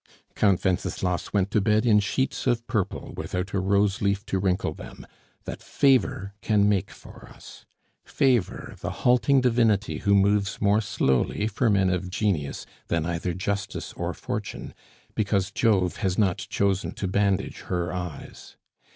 [0.41, 4.73] '"Count Wenceslas went to bed in sheets of purple, without a rose leaf to wrinkle
[4.73, 5.05] them,
[5.45, 7.65] that Favor can make for us
[8.03, 13.93] Favor, the halting divinity who moves more slowly for men of genius than either Justice
[13.93, 14.73] or Fortune,
[15.13, 18.57] because Jove has not chosen to bandage her eyes.